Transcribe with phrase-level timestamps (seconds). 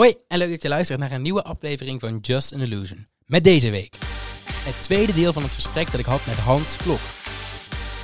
[0.00, 3.06] Hoi en leuk dat je luistert naar een nieuwe aflevering van Just an Illusion.
[3.26, 3.94] Met deze week
[4.64, 7.00] het tweede deel van het gesprek dat ik had met Hans Klok.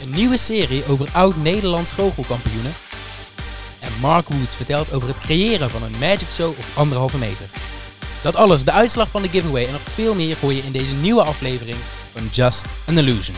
[0.03, 2.72] Een nieuwe serie over oud-Nederlands goochelkampioenen.
[3.80, 7.46] En Mark Woods vertelt over het creëren van een magic show op anderhalve meter.
[8.22, 10.94] Dat alles, de uitslag van de giveaway en nog veel meer hoor je in deze
[10.94, 11.76] nieuwe aflevering
[12.13, 13.37] van Just an Illusion.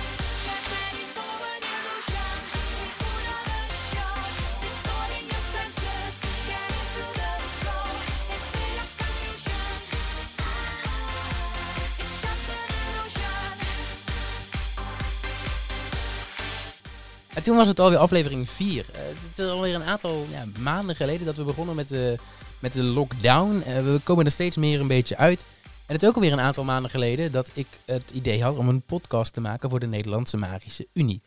[17.38, 18.84] En toen was het alweer aflevering 4.
[18.92, 22.16] het is alweer een aantal ja, maanden geleden dat we begonnen met de,
[22.58, 23.62] met de lockdown.
[23.66, 25.44] Eh, we komen er steeds meer een beetje uit.
[25.64, 28.68] En het is ook alweer een aantal maanden geleden dat ik het idee had om
[28.68, 31.22] een podcast te maken voor de Nederlandse Magische Unie.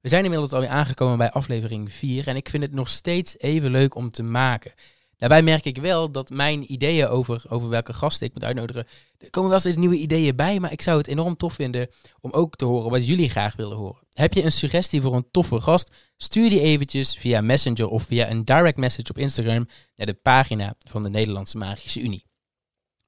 [0.00, 3.70] We zijn inmiddels alweer aangekomen bij aflevering 4 en ik vind het nog steeds even
[3.70, 4.72] leuk om te maken.
[5.18, 8.86] Daarbij merk ik wel dat mijn ideeën over, over welke gasten ik moet uitnodigen.
[9.18, 11.88] Er komen wel steeds nieuwe ideeën bij, maar ik zou het enorm tof vinden
[12.20, 14.06] om ook te horen wat jullie graag willen horen.
[14.12, 15.90] Heb je een suggestie voor een toffe gast?
[16.16, 20.74] Stuur die eventjes via Messenger of via een direct message op Instagram naar de pagina
[20.78, 22.26] van de Nederlandse Magische Unie.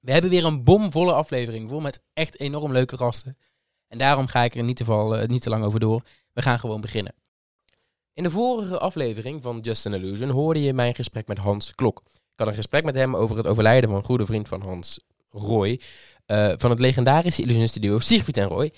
[0.01, 3.39] We hebben weer een bomvolle aflevering vol met echt enorm leuke gasten.
[3.89, 6.03] En daarom ga ik er niet te, val, eh, niet te lang over door.
[6.33, 7.15] We gaan gewoon beginnen.
[8.15, 12.03] In de vorige aflevering van Just an Illusion hoorde je mijn gesprek met Hans Klok.
[12.07, 15.01] Ik had een gesprek met hem over het overlijden van een goede vriend van Hans,
[15.31, 15.81] Roy.
[16.27, 18.73] Uh, van het legendarische illusionistenduo Siegfried en Roy.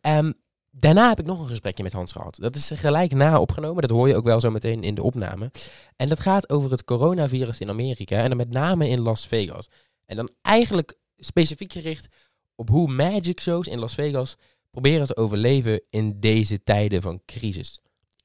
[0.00, 0.34] Um,
[0.70, 2.36] daarna heb ik nog een gesprekje met Hans gehad.
[2.40, 3.82] Dat is gelijk na opgenomen.
[3.82, 5.50] Dat hoor je ook wel zo meteen in de opname.
[5.96, 8.16] En dat gaat over het coronavirus in Amerika.
[8.16, 9.68] En dan met name in Las Vegas.
[10.06, 12.08] En dan eigenlijk specifiek gericht
[12.54, 14.36] op hoe magic shows in Las Vegas
[14.70, 17.78] proberen te overleven in deze tijden van crisis.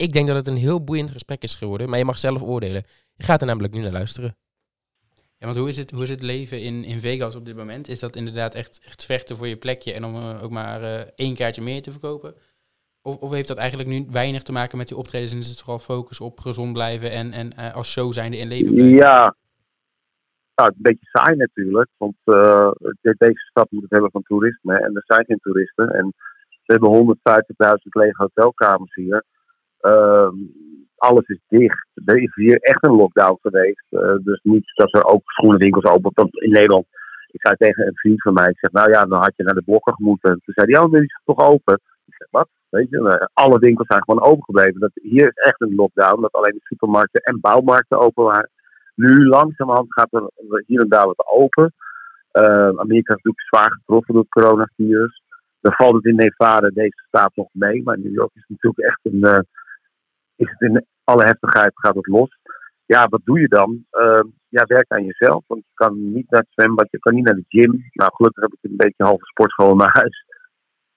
[0.05, 2.83] Ik denk dat het een heel boeiend gesprek is geworden, maar je mag zelf oordelen.
[3.15, 4.35] Je gaat er namelijk nu naar luisteren.
[5.37, 7.87] Ja, want hoe is het, hoe is het leven in, in Vegas op dit moment?
[7.87, 10.99] Is dat inderdaad echt, echt vechten voor je plekje en om uh, ook maar uh,
[11.15, 12.33] één kaartje meer te verkopen?
[13.01, 15.59] Of, of heeft dat eigenlijk nu weinig te maken met die optredens en is het
[15.59, 18.95] vooral focus op gezond blijven en, en uh, als show zijnde in leven blijven?
[18.95, 19.35] Ja,
[20.55, 22.15] ja, het is een beetje saai natuurlijk, want
[23.17, 25.89] deze stad moet het hebben van toerisme en er zijn geen toeristen.
[25.89, 26.13] En
[26.65, 27.17] we hebben
[27.69, 29.23] 150.000 lege hotelkamers hier.
[29.79, 30.35] Ehm,
[30.99, 31.87] alles is dicht.
[32.05, 33.85] Er is hier echt een lockdown geweest.
[33.89, 36.11] Uh, dus niet dat er ook schoenenwinkels open.
[36.13, 36.85] Want in Nederland,
[37.31, 39.53] ik zei tegen een vriend van mij, ik zeg, nou ja, dan had je naar
[39.53, 40.31] de blokker moeten.
[40.31, 41.73] Toen zei hij, oh, die is toch open?
[42.05, 42.47] Ik zeg, wat?
[42.69, 44.79] Weet je, nou, alle winkels zijn gewoon open gebleven.
[44.79, 48.49] Dat, hier is echt een lockdown, dat alleen de supermarkten en bouwmarkten open waren.
[48.95, 50.29] Nu langzamerhand gaat er
[50.65, 51.73] hier en daar wat open.
[52.33, 55.23] Uh, Amerika is natuurlijk zwaar getroffen door het coronavirus.
[55.61, 57.83] Dan valt het in Nevada, deze staat nog mee.
[57.83, 59.19] Maar New York is natuurlijk echt een...
[59.19, 59.39] Uh,
[60.39, 62.37] is het in alle heftigheid gaat het los.
[62.85, 63.85] Ja, wat doe je dan?
[63.91, 65.43] Uh, ja, werk aan jezelf.
[65.47, 67.71] Want je kan niet naar het zwembad, je kan niet naar de gym.
[67.93, 70.25] Nou, gelukkig heb ik een beetje halve sportschool mijn huis.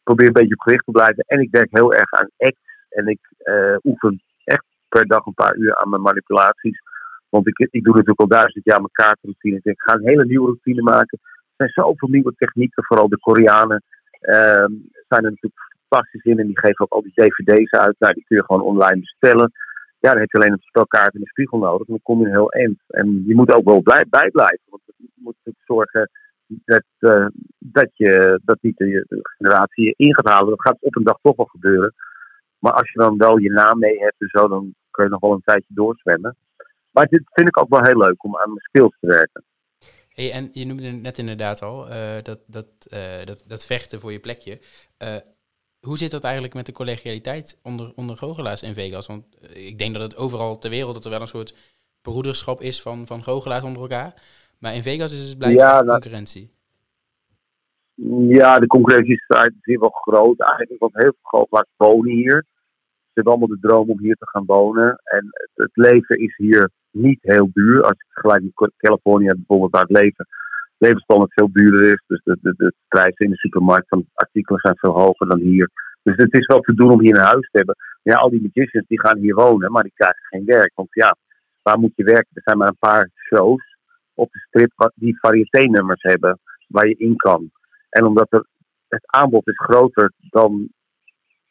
[0.03, 1.25] Probeer een beetje op gewicht te blijven.
[1.27, 2.61] En ik werk heel erg aan acts.
[2.89, 6.81] En ik uh, oefen echt per dag een paar uur aan mijn manipulaties.
[7.29, 9.61] Want ik, ik doe natuurlijk al duizend jaar mijn kaartroutine.
[9.63, 11.19] Ik ga een hele nieuwe routine maken.
[11.23, 13.83] Er zijn zoveel nieuwe technieken, vooral de Koreanen.
[14.21, 14.67] Uh,
[15.09, 16.39] zijn er natuurlijk fantastisch in.
[16.39, 17.97] En die geven ook al die dvd's uit.
[17.99, 19.53] Nou, die kun je gewoon online bestellen.
[19.99, 21.87] Ja, dan heb je alleen een spelkaart en een spiegel nodig.
[21.87, 22.79] En dan kom je heel eind.
[22.87, 24.67] En je moet ook wel blij, bijblijven.
[24.69, 26.11] Want je moet natuurlijk zorgen
[26.47, 27.27] dat, uh,
[27.59, 30.49] dat, je, dat niet de, generatie in gaat halen.
[30.49, 31.95] Dat gaat op een dag toch wel gebeuren.
[32.59, 35.21] Maar als je dan wel je naam mee hebt en zo, dan kun je nog
[35.21, 36.37] wel een tijdje doorzwemmen.
[36.91, 39.45] Maar dit vind ik ook wel heel leuk om aan mijn skills te werken.
[40.09, 44.13] Hey, en je noemde net inderdaad al uh, dat, dat, uh, dat, dat vechten voor
[44.13, 44.61] je plekje.
[45.87, 49.07] Hoe zit dat eigenlijk met de collegialiteit onder, onder goochelaars in Vegas?
[49.07, 51.55] Want eh, ik denk dat het overal ter wereld dat er wel een soort
[52.03, 54.15] broederschap is van, van goochelaars onder elkaar.
[54.59, 56.51] Maar in Vegas is het blijkbaar ja, nou, concurrentie.
[58.29, 60.41] Ja, de concurrentie is hier wel groot.
[60.41, 62.45] Eigenlijk want heel veel goochelaars wonen hier.
[63.13, 65.01] Ze hebben allemaal de droom om hier te gaan wonen.
[65.05, 67.83] En het, leven is hier niet heel duur.
[67.83, 70.27] Als je vergelijkt met Californië bijvoorbeeld, waar het leven
[70.87, 72.03] levensstandaard veel duurder is.
[72.07, 75.71] Dus de, de, de prijzen in de supermarkt van artikelen zijn veel hoger dan hier.
[76.03, 77.77] Dus het is wel te doen om hier een huis te hebben.
[78.03, 80.73] Ja, al die magicians die gaan hier wonen, maar die krijgen geen werk.
[80.75, 81.17] Want ja,
[81.63, 82.31] waar moet je werken?
[82.33, 83.77] Er zijn maar een paar shows
[84.15, 86.39] op de strip die variété-nummers hebben
[86.69, 87.51] waar je in kan.
[87.89, 88.47] En omdat er,
[88.89, 90.69] het aanbod is groter dan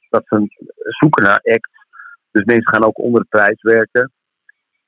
[0.09, 0.45] dat ze
[0.99, 1.79] zoeken naar acts.
[2.31, 4.11] Dus mensen gaan ook onder de prijs werken.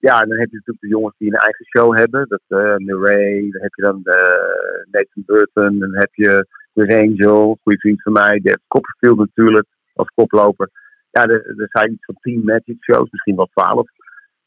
[0.09, 2.25] Ja, dan heb je natuurlijk de jongens die een eigen show hebben.
[2.27, 7.57] Dat uh, Murray, dan heb je dan uh, Nathan Burton, dan heb je The Angel,
[7.61, 8.39] goede vriend van mij.
[8.39, 10.69] De Copperfield natuurlijk, als koploper.
[11.11, 13.89] Ja, er, er zijn iets van tien magic shows, misschien wel twaalf.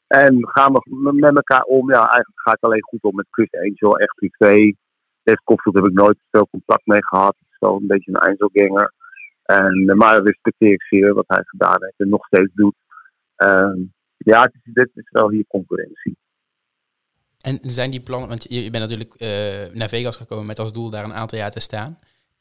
[0.07, 1.91] En gaan we met elkaar om?
[1.91, 4.73] Ja, eigenlijk ga ik alleen goed om met Chris Angel, echt privé.
[5.23, 7.37] Dave Koffield heb ik nooit veel contact mee gehad.
[7.39, 8.93] Het is wel een beetje een Einzelganger.
[9.43, 12.75] En, eh, maar respecteer ik zeer wat hij gedaan heeft en nog steeds doet.
[13.37, 13.95] En,
[14.33, 16.17] ja, het is, dit is wel hier concurrentie.
[17.41, 19.29] En zijn die plannen, want je, bent natuurlijk uh,
[19.75, 21.99] naar Vegas gekomen met als doel daar een aantal jaar te staan.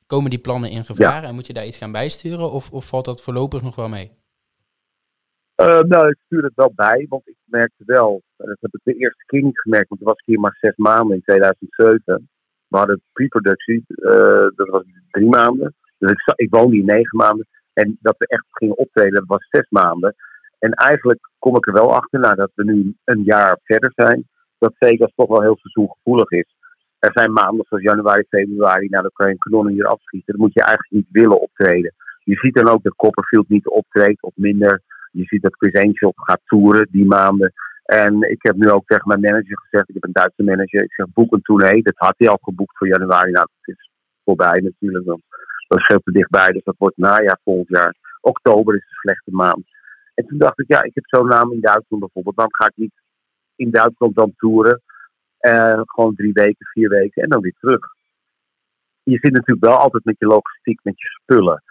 [0.08, 3.06] Komen die plannen in gevaar en moet je daar iets gaan bijsturen of, of valt
[3.06, 4.12] dat voorlopig nog wel mee?
[5.62, 8.94] Uh, nou, ik stuur het wel bij, want ik merkte wel, dat heb ik de
[8.94, 12.30] eerste keer niet gemerkt, want toen was ik hier maar zes maanden in 2007.
[12.68, 15.76] We hadden pre-productie, uh, dat was drie maanden.
[15.98, 17.48] Dus ik, ik woonde hier negen maanden.
[17.74, 20.16] En dat we echt gingen optreden, was zes maanden.
[20.66, 24.28] En eigenlijk kom ik er wel achter, nadat we nu een jaar verder zijn,
[24.58, 26.56] dat Vegas toch wel heel seizoengevoelig is.
[27.00, 30.34] Er zijn maanden zoals januari, februari, nou dan kan je een kanon hier afschieten.
[30.34, 31.94] Dan moet je eigenlijk niet willen optreden.
[32.24, 34.82] Je ziet dan ook dat Copperfield niet optreedt of minder.
[35.12, 37.54] Je ziet dat Chris Angel gaat toeren die maanden.
[37.84, 40.94] En ik heb nu ook tegen mijn manager gezegd, ik heb een Duitse manager, ik
[40.94, 41.84] zeg boek een tournee.
[41.84, 43.32] Dat had hij al geboekt voor januari.
[43.32, 43.90] Nou, dat is
[44.24, 45.06] voorbij natuurlijk.
[45.06, 47.96] Dat is veel dichtbij, dus dat wordt najaar volgend jaar.
[48.22, 49.75] Oktober is een slechte maand.
[50.16, 52.36] En toen dacht ik, ja, ik heb zo'n naam in Duitsland bijvoorbeeld.
[52.36, 53.02] Dan ga ik niet
[53.56, 54.82] in Duitsland dan toeren.
[55.40, 57.80] Uh, gewoon drie weken, vier weken en dan weer terug.
[59.04, 61.64] Je zit natuurlijk wel altijd met je logistiek, met je spullen.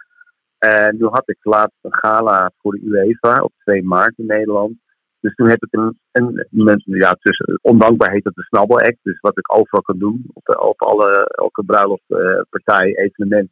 [0.57, 4.77] En nu had ik laatst een gala voor de UEFA op 2 maart in Nederland.
[5.19, 8.97] Dus toen heb ik een, een, ja, tussen, ondankbaar heet dat de Snabbel Act.
[9.01, 13.49] Dus wat ik overal kan doen, op, op alle, elke bruiloft, uh, evenement,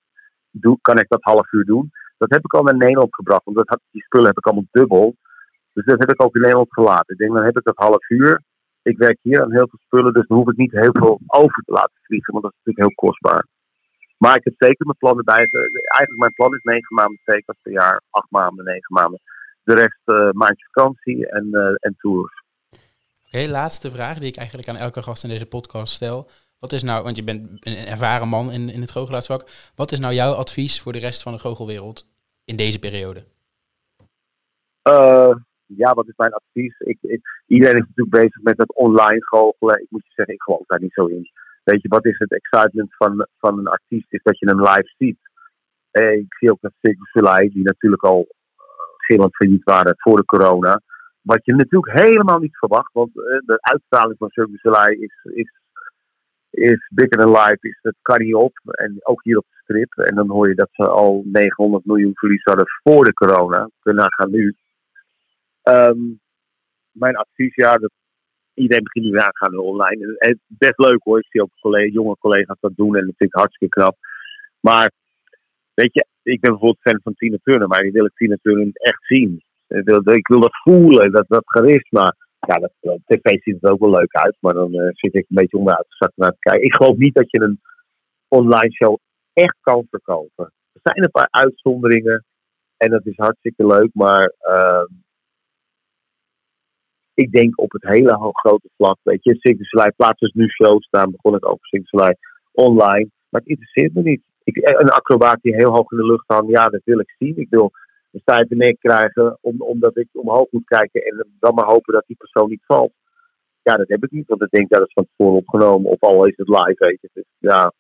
[0.52, 1.92] doe, kan ik dat half uur doen.
[2.24, 4.68] Dat heb ik al naar Nederland gebracht, want dat had, die spullen heb ik allemaal
[4.72, 5.16] dubbel.
[5.74, 7.14] Dus dat heb ik ook in Nederland gelaten.
[7.14, 8.42] Ik denk, dan heb ik dat half uur.
[8.82, 11.64] Ik werk hier aan heel veel spullen, dus dan hoef ik niet heel veel over
[11.66, 13.48] te laten vliegen, want dat is natuurlijk heel kostbaar.
[14.18, 15.38] Maar ik heb zeker mijn plannen bij.
[15.38, 19.22] Eigenlijk mijn plan is negen maanden zeker per jaar, acht maanden, negen maanden.
[19.64, 22.44] De rest uh, maandje vakantie en, uh, en tours.
[23.26, 26.30] Oké, laatste vraag die ik eigenlijk aan elke gast in deze podcast stel.
[26.60, 29.50] Wat is nou, want je bent een ervaren man in, in het goochelaarsvak.
[29.76, 32.13] Wat is nou jouw advies voor de rest van de goochelwereld
[32.46, 33.24] in deze periode?
[34.90, 35.36] Uh,
[35.66, 36.80] ja, wat is mijn advies?
[36.80, 36.98] Ik,
[37.48, 39.82] iedereen is natuurlijk bezig met het online goochelen.
[39.82, 41.32] Ik moet je zeggen, ik geloof daar niet zo in.
[41.64, 44.14] Weet je, wat is het excitement van, van een artiest?
[44.14, 45.20] Is dat je hem live ziet.
[45.92, 48.64] Eh, ik zie ook dat Circus Soleil, die natuurlijk al uh,
[48.98, 50.82] gillend failliet waren voor de corona.
[51.22, 55.62] Wat je natuurlijk helemaal niet verwacht, want de uitstraling van Circus Soleil is, is
[56.54, 58.60] is Bigger Than Life, is, dat kan niet op.
[58.64, 59.94] En ook hier op strip.
[59.94, 63.70] En dan hoor je dat ze al 900 miljoen verlies hadden voor de corona.
[63.80, 64.56] Kunnen gaan nu.
[65.64, 66.20] Um,
[66.92, 67.92] mijn advies, ja, dat
[68.54, 70.18] iedereen begint nu aan gaan online.
[70.18, 71.20] En best leuk hoor.
[71.20, 73.98] Ik zie ook collega, jonge collega's dat doen en dat vind ik hartstikke knap.
[74.60, 74.92] Maar
[75.74, 78.70] weet je, ik ben bijvoorbeeld fan van Tina Turner, maar die wil ik Tina Turner
[78.74, 79.44] echt zien.
[79.68, 82.16] Ik wil, ik wil dat voelen, dat, dat charisma
[82.48, 85.26] ja, dat, op tv ziet het ook wel leuk uit, maar dan uh, zit ik
[85.30, 86.64] een beetje onderuitgezakt naar te kijken.
[86.64, 87.62] Ik geloof niet dat je een
[88.28, 88.98] online show
[89.34, 90.54] echt kan verkopen.
[90.74, 92.26] Er zijn een paar uitzonderingen
[92.78, 94.86] en dat is hartstikke leuk, maar uh,
[97.14, 101.12] ik denk op het hele grote vlak, weet je, Sinkelselij plaatst dus nu shows staan,
[101.12, 102.18] begon ik over Sinkelselij
[102.52, 104.22] online, maar het interesseert me niet.
[104.44, 107.38] Ik, een acrobaat die heel hoog in de lucht hangt, ja, dat wil ik zien.
[107.38, 107.72] Ik wil
[108.12, 112.04] een stijve nek krijgen om, omdat ik omhoog moet kijken en dan maar hopen dat
[112.08, 112.92] die persoon niet valt.
[113.62, 116.26] Ja, dat heb ik niet, want ik denk dat het van tevoren opgenomen of al
[116.26, 117.10] is het live, weet je.
[117.14, 117.74] Dus ja,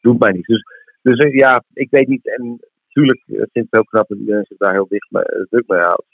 [0.00, 0.46] doet mij niet.
[0.46, 0.62] Dus,
[1.02, 2.36] dus eh, ja, ik weet niet.
[2.36, 5.42] En natuurlijk vind ik het heel knap dat iedereen zich daar heel dicht mee, eh,
[5.50, 6.06] druk mee houdt.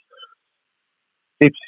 [1.36, 1.60] Tips,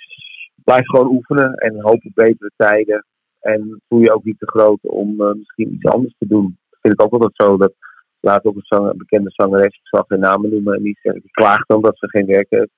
[0.64, 3.06] blijf gewoon oefenen en hoop op betere tijden.
[3.40, 6.58] En voel je ook niet te groot om misschien iets anders te doen.
[6.70, 7.56] Dat vind ik ook altijd zo.
[7.56, 7.73] Dat
[8.20, 11.82] laat ook een, bekende zangeres, ik zal geen namen noemen, en die, die klaagt dan
[11.82, 12.70] dat ze geen werk heeft.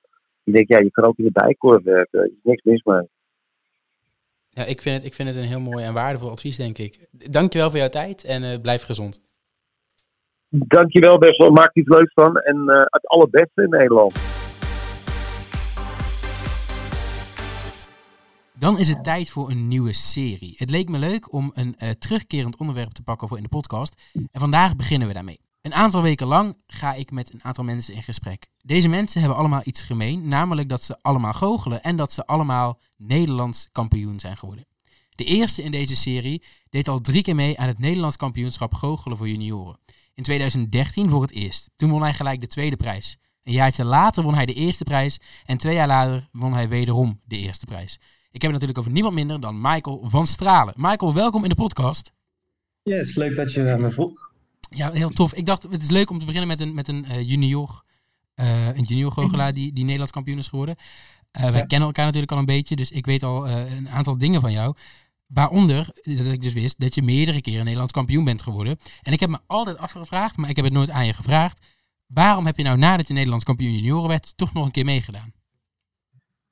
[0.43, 2.19] Die denkt, ja, je kan ook in de bijkorf werken.
[2.19, 3.07] Er is niks mis mee.
[4.49, 7.07] Ja, ik vind, het, ik vind het een heel mooi en waardevol advies, denk ik.
[7.11, 9.28] Dankjewel voor jouw tijd en blijf gezond.
[10.51, 11.51] Dankjewel, Bessel.
[11.51, 12.37] Maak iets leuks van.
[12.37, 14.19] En uh, het allerbeste in Nederland.
[18.59, 20.53] Dan is het tijd voor een nieuwe serie.
[20.57, 24.11] Het leek me leuk om een uh, terugkerend onderwerp te pakken voor in de podcast.
[24.13, 25.39] En vandaag beginnen we daarmee.
[25.61, 28.47] Een aantal weken lang ga ik met een aantal mensen in gesprek.
[28.63, 32.79] Deze mensen hebben allemaal iets gemeen, namelijk dat ze allemaal goochelen en dat ze allemaal
[32.97, 34.65] Nederlands kampioen zijn geworden.
[35.15, 39.17] De eerste in deze serie deed al drie keer mee aan het Nederlands kampioenschap goochelen
[39.17, 39.79] voor junioren.
[40.19, 41.69] In 2013 voor het eerst.
[41.75, 43.17] Toen won hij gelijk de tweede prijs.
[43.43, 47.19] Een jaartje later won hij de eerste prijs en twee jaar later won hij wederom
[47.25, 47.93] de eerste prijs.
[48.31, 50.73] Ik heb het natuurlijk over niemand minder dan Michael van Stralen.
[50.77, 52.13] Michael, welkom in de podcast.
[52.83, 54.31] Yes, leuk dat je me vroeg.
[54.69, 55.33] Ja, heel tof.
[55.33, 57.83] Ik dacht, het is leuk om te beginnen met een, met een uh, junior,
[58.35, 60.75] uh, een junior goochelaar die, die Nederlands kampioen is geworden.
[61.31, 61.65] wij Ja.
[61.65, 64.51] kennen elkaar natuurlijk al een beetje, dus ik weet al eh, een aantal dingen van
[64.51, 64.75] jou.
[65.33, 68.77] Waaronder, dat ik dus wist, dat je meerdere keren Nederlands kampioen bent geworden.
[69.01, 71.65] En ik heb me altijd afgevraagd, maar ik heb het nooit aan je gevraagd.
[72.07, 75.33] Waarom heb je nou nadat je Nederlands kampioen junioren werd, toch nog een keer meegedaan?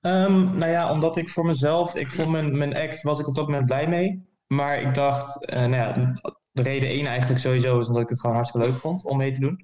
[0.02, 3.36] Ehm, nou ja, omdat ik voor mezelf, ik vond mijn, mijn act, was ik op
[3.36, 4.26] dat moment blij mee.
[4.48, 6.14] Maar ik dacht, eh, nou ja,
[6.52, 9.34] de reden één eigenlijk sowieso is omdat ik het gewoon hartstikke leuk vond om mee
[9.34, 9.64] te doen.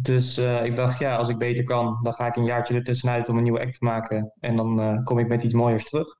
[0.00, 3.28] Dus eh, ik dacht, ja, als ik beter kan, dan ga ik een jaartje ertussenuit
[3.28, 4.32] om een nieuwe act te maken.
[4.40, 6.16] En dan eh, kom ik met iets mooiers terug.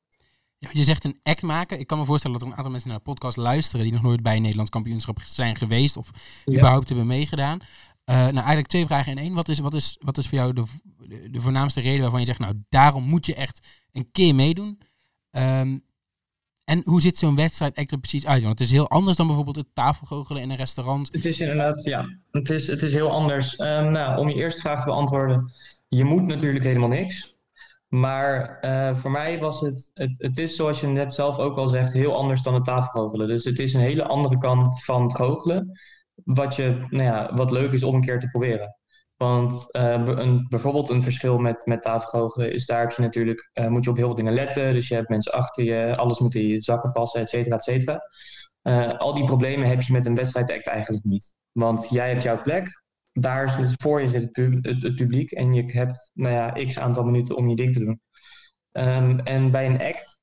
[0.73, 1.79] Je zegt een act maken.
[1.79, 4.03] Ik kan me voorstellen dat er een aantal mensen naar de podcast luisteren die nog
[4.03, 6.11] nooit bij een Nederlands kampioenschap zijn geweest of
[6.45, 6.53] Ja.
[6.53, 7.59] überhaupt hebben meegedaan.
[8.05, 9.35] Eh, nou, eigenlijk twee vragen in één.
[9.35, 10.65] Wat is, wat is, wat is voor jou de,
[11.31, 14.79] de, voornaamste reden waarvan je zegt, nou, daarom moet je echt een keer meedoen?
[15.31, 15.79] Ehm,
[16.65, 18.43] en hoe ziet zo'n wedstrijd act er precies uit?
[18.43, 21.09] Want het is heel anders dan bijvoorbeeld het tafelgoochelen in een restaurant.
[21.13, 23.57] Het is inderdaad, ja, het is, het is heel anders.
[23.57, 25.53] Ehm, nou, om je eerste vraag te beantwoorden,
[25.89, 27.34] je moet natuurlijk helemaal niks.
[27.95, 31.67] Maar eh, voor mij was het, het, het is zoals je net zelf ook al
[31.67, 33.29] zegt, heel anders dan het tafelgoochelen.
[33.29, 35.81] Dus het is een hele andere kant van het goochelen,
[36.15, 38.77] wat, je, nou ja, wat leuk is om een keer te proberen.
[39.17, 43.67] Want eh, een, bijvoorbeeld een verschil met, met tafelgoochelen is daar heb je natuurlijk, eh,
[43.67, 44.75] moet je op heel veel dingen letten.
[44.75, 47.63] Dus je hebt mensen achter je, alles moet in je zakken passen, et cetera, et
[47.63, 48.01] cetera.
[48.97, 51.37] Al die problemen heb je met een wedstrijdact eigenlijk niet.
[51.53, 52.84] Want jij hebt jouw plek,
[53.21, 57.37] daar dus voor je zit het publiek en je hebt nou ja, x aantal minuten
[57.37, 58.01] om je ding te doen.
[58.73, 60.21] Ehm, en bij een act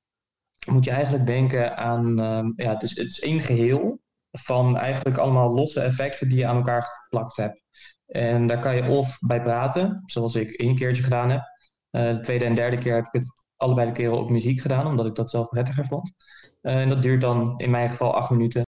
[0.68, 4.00] moet je eigenlijk denken aan, ehm, ja, het is, het is één geheel
[4.32, 7.64] van eigenlijk allemaal losse effecten die je aan elkaar geplakt hebt.
[8.06, 11.42] En daar kan je of bij praten, zoals ik één keertje gedaan heb.
[11.90, 14.88] Eh, de tweede en derde keer heb ik het allebei de keren op muziek gedaan,
[14.88, 16.14] omdat ik dat zelf prettiger vond.
[16.62, 18.64] Eh, en dat duurt dan in mijn geval acht minuten.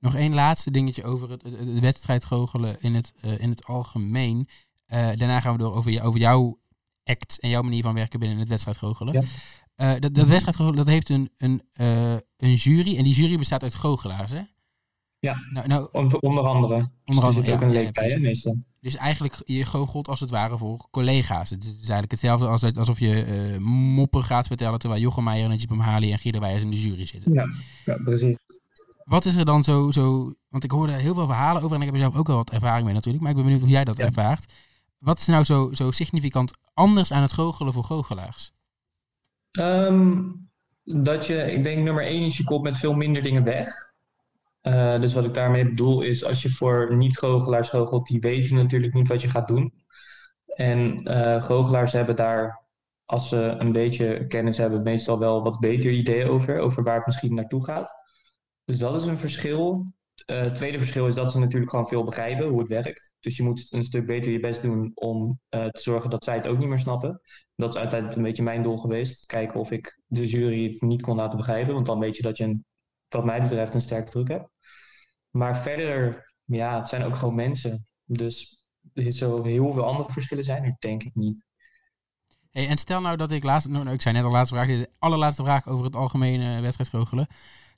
[0.00, 4.48] Nog één laatste dingetje over het, het, het wedstrijdgoochelen in het, eh, in het algemeen.
[4.86, 6.58] Eh, daarna gaan we door over, je, over jouw
[7.04, 9.14] act en jouw manier van werken binnen het wedstrijdgoochelen.
[9.14, 9.22] Ja.
[9.74, 11.62] Eh, dat, dat wedstrijdgoochelen dat heeft een, een,
[12.36, 14.42] een jury en die jury bestaat uit goochelaars, hè?
[15.18, 15.36] Ja.
[15.52, 16.76] Nou, nou, Onder, onder andere.
[16.78, 18.56] Dus Onder er zit andere, ook ja, een ja, leek bij, hè, meestal.
[18.80, 21.50] dus eigenlijk, je goochelt als het ware voor collega's.
[21.50, 26.12] Het is eigenlijk hetzelfde als, alsof je moppen gaat vertellen terwijl Jochem Meijer, Najib Amhali
[26.12, 27.32] en Guido Wijers in de jury zitten.
[27.32, 27.46] Ja,
[27.84, 28.36] ja, precies.
[29.10, 30.34] Wat is er dan zo, zo...
[30.48, 32.50] Want ik hoorde heel veel verhalen over en ik heb er zelf ook wel wat
[32.50, 33.22] ervaring mee natuurlijk.
[33.22, 34.04] Maar ik ben benieuwd hoe jij dat Ja.
[34.04, 34.52] ervaart.
[34.98, 38.52] Wat is nou zo, zo significant anders aan het goochelen voor goochelaars?
[39.50, 40.18] Ehm,
[40.84, 43.92] dat je, ik denk nummer één is je komt met veel minder dingen weg.
[44.60, 48.94] Eh, dus wat ik daarmee bedoel is, als je voor niet-goochelaars goochelt, die weten natuurlijk
[48.94, 49.74] niet wat je gaat doen.
[50.46, 52.62] En eh goochelaars hebben daar,
[53.04, 57.06] als ze een beetje kennis hebben, meestal wel wat beter ideeën over, over waar het
[57.06, 57.99] misschien naartoe gaat.
[58.70, 59.92] Dus dat is een verschil.
[60.26, 63.14] Eh, het tweede verschil is dat ze natuurlijk gewoon veel begrijpen hoe het werkt.
[63.20, 66.34] Dus je moet een stuk beter je best doen om eh, te zorgen dat zij
[66.34, 67.20] het ook niet meer snappen.
[67.56, 69.26] Dat is uiteindelijk een beetje mijn doel geweest.
[69.26, 71.74] Kijken of ik de jury het niet kon laten begrijpen.
[71.74, 72.64] Want dan weet je dat je, een,
[73.08, 74.48] wat mij betreft, een sterke truc hebt.
[75.30, 77.86] Maar verder, ja, het zijn ook gewoon mensen.
[78.04, 81.44] Dus er zo heel veel andere verschillen zijn er, denk ik niet.
[82.50, 83.68] Hey, en stel nou dat ik laatst...
[83.68, 84.68] Nou, nou, ik zei net al laatste vraag.
[84.68, 87.26] De allerlaatste vraag over het algemene wedstrijdgoochelen.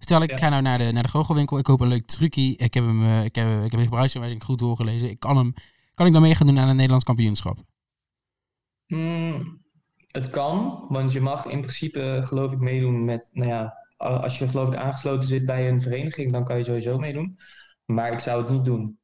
[0.02, 0.36] Stel ik Ja.
[0.36, 1.58] ga nou naar de, naar de goochelwinkel.
[1.58, 2.56] Ik koop een leuk trucje.
[2.56, 5.10] Ik heb hem, eh, ik heb, ik heb de gebruiksaanwijzing goed doorgelezen.
[5.10, 5.54] Ik kan hem...
[5.94, 7.58] Kan ik dan mee gaan doen aan een Nederlands kampioenschap?
[8.86, 9.60] Hmm,
[10.06, 14.48] het kan, want je mag in principe, geloof ik, meedoen met, nou ja, als je
[14.48, 17.36] geloof ik aangesloten zit bij een vereniging, dan kan je sowieso meedoen.
[17.84, 18.98] Maar ik zou het niet doen.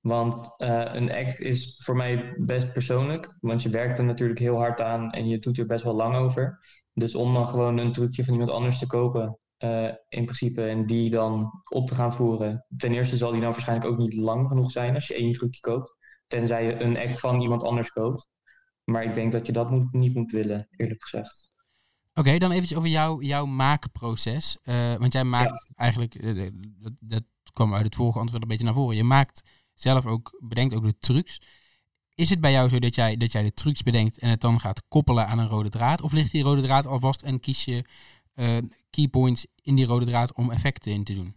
[0.00, 4.56] Want eh, een act is voor mij best persoonlijk, want je werkt er natuurlijk heel
[4.56, 6.58] hard aan en je doet er best wel lang over.
[6.92, 10.86] Dus om dan gewoon een trucje van iemand anders te kopen, eh, in principe, en
[10.86, 12.66] die dan op te gaan voeren.
[12.76, 15.60] Ten eerste zal die dan waarschijnlijk ook niet lang genoeg zijn als je één trucje
[15.60, 15.96] koopt,
[16.26, 18.30] tenzij je een act van iemand anders koopt.
[18.84, 21.50] Maar ik denk dat je dat moet, niet moet willen, eerlijk gezegd.
[22.14, 24.58] Oké, dan eventjes over jouw, jouw maakproces.
[24.62, 27.22] Eh, want jij maakt eigenlijk, eh, dat, dat
[27.52, 28.96] kwam uit het vorige antwoord een beetje naar voren.
[28.96, 31.40] Je maakt zelf ook, bedenkt ook de trucs.
[32.14, 34.60] Is het bij jou zo dat jij, dat jij de trucs bedenkt en het dan
[34.60, 36.02] gaat koppelen aan een rode draad?
[36.02, 37.84] Of ligt die rode draad al vast en kies je
[38.96, 41.34] keypoints in die rode draad om effecten in te doen?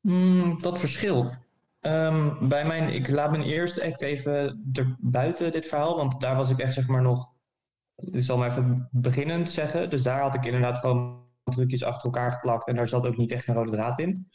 [0.00, 1.38] Hmm, dat verschilt.
[1.80, 4.32] Ehm, bij mijn, ik laat mijn eerste act even
[4.72, 7.32] er buiten dit verhaal, want daar was ik echt zeg maar nog,
[7.94, 9.90] ik zal maar even beginnend zeggen.
[9.90, 13.32] Dus daar had ik inderdaad gewoon trucjes achter elkaar geplakt en daar zat ook niet
[13.32, 14.28] echt een rode draad in.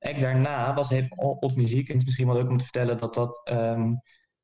[0.00, 2.98] Act daarna was helemaal op muziek en het is misschien wel leuk om te vertellen
[2.98, 3.94] dat dat, ehm,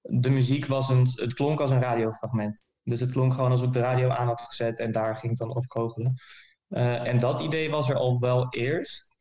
[0.00, 2.64] de muziek was een, het klonk als een radiofragment.
[2.82, 5.48] Dus het klonk gewoon alsof ik de radio aan had gezet en daar ging het
[5.48, 6.14] dan goochelen.
[6.68, 9.12] Eh, en dat idee was er al wel eerst.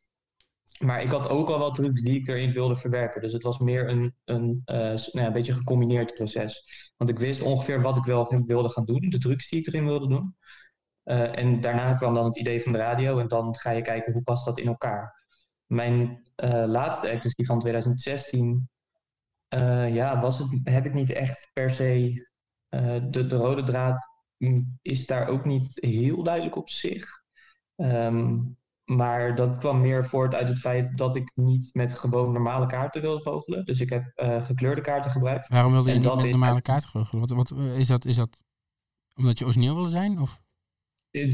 [0.78, 3.22] maar ik had ook al wat trucs die ik erin wilde verwerken.
[3.22, 6.64] Dus het was meer een, een, uh, nou ja, een beetje een gecombineerd proces.
[6.96, 9.84] Want ik wist ongeveer wat ik wel wilde gaan doen, de trucs die ik erin
[9.84, 10.36] wilde doen.
[11.04, 14.12] Uh, en daarna kwam dan het idee van de radio en dan ga je kijken
[14.12, 15.22] hoe past dat in elkaar.
[15.66, 16.28] Mijn
[16.66, 18.68] laatste act, dus die van 2016,
[19.88, 22.26] ja, was het, heb ik niet echt per se.
[23.10, 27.23] de, de rode draad mm, is daar ook niet heel duidelijk op zich.
[27.76, 32.66] Um, maar dat kwam meer voort uit het feit dat ik niet met gewoon normale
[32.66, 33.64] kaarten wilde goochelen.
[33.64, 35.48] Dus ik heb uh, gekleurde kaarten gebruikt.
[35.48, 37.20] Waarom wilde je niet met normale kaarten goochelen?
[37.20, 38.42] Wat, wat, is, dat, is dat
[39.14, 40.20] omdat je origineel wilde zijn?
[40.20, 40.42] Of?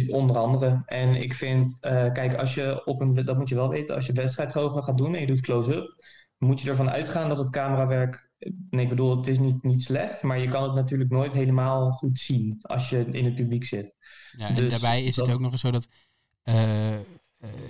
[0.08, 0.82] Onder andere.
[0.86, 4.06] En ik vind, uh, kijk, als je op een, dat moet je wel weten, als
[4.06, 6.04] je wedstrijdgoochelen gaat doen en je doet close-up,
[6.38, 8.30] moet je ervan uitgaan dat het camerawerk,
[8.68, 11.90] nee, ik bedoel, het is niet, niet slecht, maar je kan het natuurlijk nooit helemaal
[11.90, 13.94] goed zien als je in het publiek zit.
[14.36, 15.88] Ja, en dus daarbij is het ook nog eens zo dat
[16.44, 17.00] uh, uh,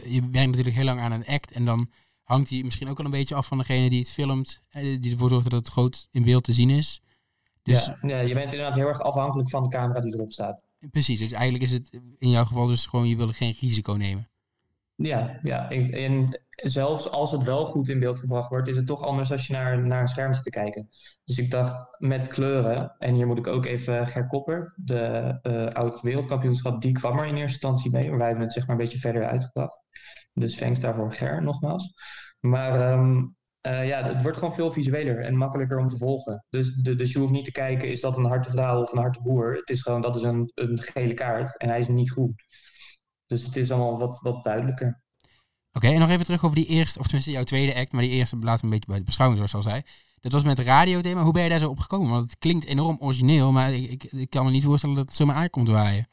[0.07, 1.91] je werkt natuurlijk heel lang aan een act en dan
[2.23, 5.13] hangt die misschien ook wel een beetje af van degene die het filmt, eh, die
[5.13, 7.01] ervoor zorgt dat het groot in beeld te zien is.
[7.63, 10.65] Dus, ja, ja, je bent inderdaad heel erg afhankelijk van de camera die erop staat.
[10.91, 14.30] Precies, dus eigenlijk is het in jouw geval dus gewoon, je wil geen risico nemen.
[15.03, 15.71] Ja, ja.
[15.71, 19.47] En, zelfs als het wel goed in beeld gebracht wordt, is het toch anders als
[19.47, 20.89] je naar, naar een scherm zit te kijken.
[21.25, 25.67] Dus ik dacht met kleuren, en hier moet ik ook even Ger Kopper, de uh,
[25.67, 28.17] oud wereldkampioenschap, die kwam er in eerste instantie mee.
[28.17, 29.85] Wij hebben het zeg maar een beetje verder uitgebracht.
[30.33, 31.93] Dus thanks daarvoor Ger nogmaals.
[32.41, 36.45] Maar um, uh, ja, het wordt gewoon veel visueler en makkelijker om te volgen.
[36.51, 38.99] Dus, de, dus je hoeft niet te kijken, is dat een harte vrouw of een
[38.99, 39.57] harte boer?
[39.57, 42.35] Het is gewoon, dat is een, een gele kaart en hij is niet groen.
[43.31, 45.01] Dus het is allemaal wat, wat duidelijker.
[45.73, 48.11] Oké, en nog even terug over die eerste, of tenminste jouw tweede act, maar die
[48.11, 49.83] eerste laat een beetje bij de beschouwing, zoals al zei.
[50.21, 51.23] Dat was met radiothema.
[51.23, 52.11] Hoe ben je daar zo op gekomen?
[52.11, 55.17] Want het klinkt enorm origineel, maar ik, ik, ik kan me niet voorstellen dat het
[55.17, 56.09] zomaar aankomt waaien.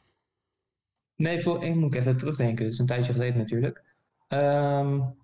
[1.16, 2.64] Nee, voor, ik moet even terugdenken.
[2.64, 3.84] Het is een tijdje geleden natuurlijk.
[4.28, 5.14] Um,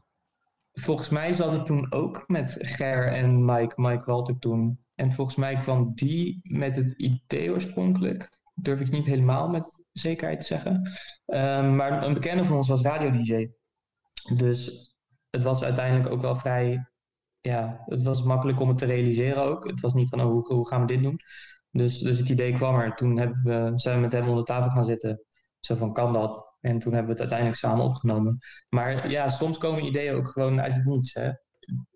[0.73, 4.79] volgens mij zat ik toen ook met Ger en Mike, Mike Walter toen.
[4.95, 10.41] En volgens mij kwam die met het idee oorspronkelijk durf ik niet helemaal met zekerheid
[10.41, 10.75] te zeggen.
[11.27, 13.49] Um, maar een bekende van ons was radio-dj.
[14.37, 14.93] Dus
[15.31, 16.89] het was uiteindelijk ook wel vrij...
[17.41, 19.67] Ja, het was makkelijk om het te realiseren ook.
[19.71, 21.21] Het was niet van, oh, hoe, hoe gaan we dit doen?
[21.71, 22.95] Dus, dus het idee kwam er.
[22.95, 25.25] Toen hebben we, zijn we met hem onder tafel gaan zitten.
[25.61, 26.57] Zo van, kan dat?
[26.61, 28.39] En toen hebben we het uiteindelijk samen opgenomen.
[28.69, 31.15] Maar ja, soms komen ideeën ook gewoon uit het niets.
[31.15, 31.31] Hè?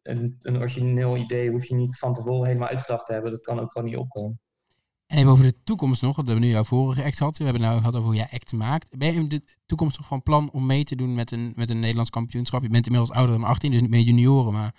[0.03, 3.31] Een, een origineel idee hoef je niet van tevoren helemaal uitgedacht te hebben.
[3.31, 4.41] Dat kan ook gewoon niet opkomen.
[5.09, 7.39] En even over de toekomst nog, want we hebben nu jouw vorige act gehad.
[7.39, 8.99] We hebben nou gehad over hoe jij act maakt.
[8.99, 11.71] Ben je in de toekomst nog van plan om mee te doen met een, met
[11.71, 12.63] een Nederlands kampioenschap?
[12.63, 14.75] Je bent inmiddels ouder dan 18, dus niet meer junioren, maar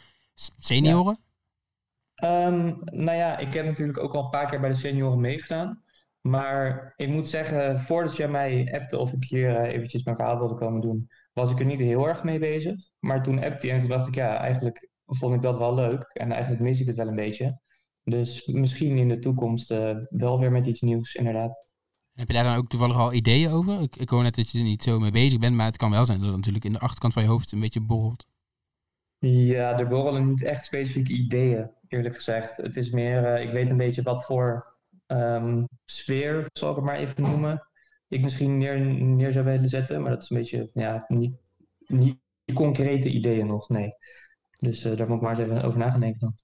[0.60, 1.20] senioren?
[2.24, 5.84] Um, nou ja, ik heb natuurlijk ook al een paar keer bij de senioren meegedaan.
[6.22, 10.38] Maar ik moet zeggen, voordat jij mij appte of ik hier uh, eventjes mijn verhaal
[10.38, 12.76] wilde komen doen, was ik er niet heel erg mee bezig.
[13.00, 16.04] Maar toen appte en toen dacht ik, ja, eigenlijk vond ik dat wel leuk.
[16.14, 17.60] En eigenlijk mis ik het wel een beetje.
[18.10, 21.68] Dus misschien in de toekomst uh, wel weer met iets nieuws, inderdaad.
[22.14, 23.82] Heb je daar dan ook toevallig al ideeën over?
[23.82, 25.92] Ik, ik hoor net dat je er niet zo mee bezig bent, maar het kan
[25.92, 28.28] wel zijn dat het natuurlijk in de achterkant van je hoofd een beetje borrelt.
[29.20, 32.58] Ja, er borrelen niet echt specifieke ideeën, eerlijk gezegd.
[32.58, 36.86] Het is meer, uh, ik weet een beetje wat voor um, sfeer, zal ik het
[36.86, 37.68] maar even noemen,
[38.08, 40.02] ik misschien neer, neer zou willen zetten.
[40.02, 41.36] Maar dat is een beetje, ja, niet,
[41.88, 42.18] niet
[42.54, 43.90] concrete ideeën nog, nee.
[44.60, 46.36] Dus uh, daar moet ik maar eens even over na gaan denken dan.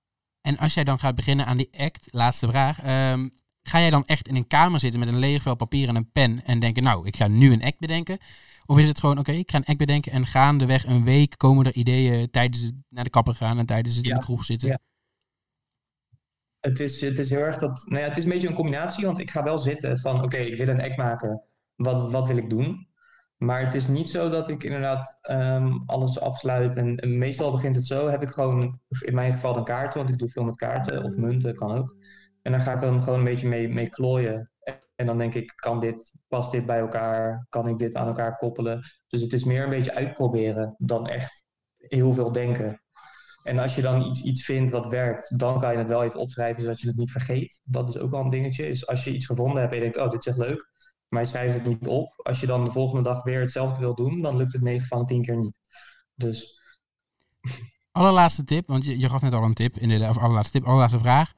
[0.45, 2.77] En als jij dan gaat beginnen aan die act, laatste vraag.
[3.11, 5.95] Um, ga jij dan echt in een kamer zitten met een leeg vel papier en
[5.95, 8.17] een pen en denken, nou, ik ga nu een act bedenken?
[8.65, 11.65] Of is het gewoon, oké, ik ga een act bedenken en gaandeweg een week komen
[11.65, 14.67] er ideeën tijdens het naar de kapper gaan en tijdens het in de kroeg zitten?
[14.67, 14.79] Ja.
[16.59, 19.05] Het is, het is heel erg dat, nou ja, het is een beetje een combinatie,
[19.05, 21.43] want ik ga wel zitten van, oké, ik wil een act maken,
[21.75, 22.87] wat, wat wil ik doen?
[23.37, 26.77] Maar het is niet zo dat ik inderdaad um, alles afsluit.
[26.77, 28.09] En, meestal begint het zo.
[28.09, 31.15] Heb ik gewoon, in mijn geval, een kaart, want ik doe veel met kaarten of
[31.15, 31.95] munten, kan ook.
[32.41, 34.51] En dan ga ik dan gewoon een beetje mee, mee klooien.
[34.95, 37.45] En dan denk ik, kan dit, past dit bij elkaar?
[37.49, 38.81] Kan ik dit aan elkaar koppelen?
[39.07, 41.45] Dus het is meer een beetje uitproberen dan echt
[41.77, 42.81] heel veel denken.
[43.43, 46.19] En als je dan iets, iets vindt wat werkt, dan kan je het wel even
[46.19, 47.61] opschrijven zodat je het niet vergeet.
[47.63, 48.67] Dat is ook wel een dingetje.
[48.67, 50.73] Is als je iets gevonden hebt en je denkt, oh, dit is echt leuk
[51.09, 52.13] maar je schrijft het niet op.
[52.23, 54.99] Als je dan de volgende dag weer hetzelfde wil doen, dan lukt het 9 van
[54.99, 55.59] de 10 keer niet.
[56.15, 56.59] Dus.
[57.91, 60.67] Allerlaatste tip, want je, je gaf net al een tip, in de, of allerlaatste tip,
[60.67, 61.33] allerlaatste vraag.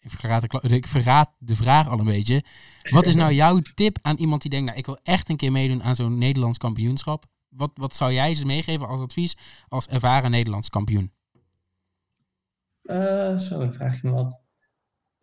[0.00, 2.44] Ik verraad, de, ik verraad de vraag al een beetje.
[2.90, 5.52] Wat is nou jouw tip aan iemand die denkt, nou ik wil echt een keer
[5.52, 7.24] meedoen aan zo'n Nederlands kampioenschap?
[7.48, 9.36] Wat, wat zou jij ze meegeven als advies
[9.68, 11.12] als ervaren Nederlands kampioen?
[12.82, 14.42] Uh, zo, dan vraag je me wat.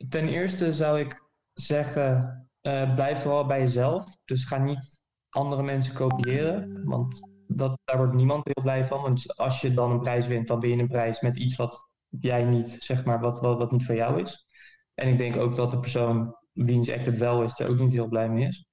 [0.09, 4.17] Ten eerste zou ik zeggen, uh, blijf vooral bij jezelf.
[4.25, 6.83] Dus ga niet andere mensen kopiëren.
[6.83, 9.01] Want dat, daar wordt niemand heel blij van.
[9.01, 11.89] Want als je dan een prijs wint, dan win je een prijs met iets wat
[12.09, 14.45] jij niet, zeg maar, wat, wat, wat niet van jou is.
[14.93, 17.91] En ik denk ook dat de persoon wiens act het wel is, er ook niet
[17.91, 18.65] heel blij mee is.